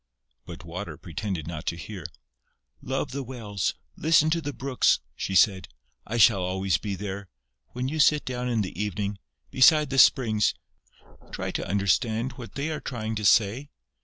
But 0.47 0.63
Water 0.65 0.97
pretended 0.97 1.45
not 1.45 1.67
to 1.67 1.75
hear: 1.75 2.07
"Love 2.81 3.11
the 3.11 3.21
wells, 3.21 3.75
listen 3.95 4.31
to 4.31 4.41
the 4.41 4.51
brooks," 4.51 4.99
she 5.15 5.35
said. 5.35 5.67
"I 6.07 6.17
shall 6.17 6.41
always 6.41 6.79
be 6.79 6.95
there. 6.95 7.29
When 7.73 7.87
you 7.87 7.99
sit 7.99 8.25
down 8.25 8.49
in 8.49 8.61
the 8.63 8.81
evening, 8.81 9.19
beside 9.51 9.91
the 9.91 9.99
springs, 9.99 10.55
try 11.31 11.51
to 11.51 11.67
understand 11.67 12.31
what 12.31 12.55
they 12.55 12.71
are 12.71 12.81
trying 12.81 13.13
to 13.13 13.25
say...." 13.25 13.69